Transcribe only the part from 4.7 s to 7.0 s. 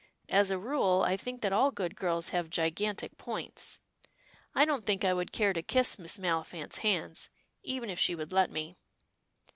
think I would care to kiss Miss Maliphant's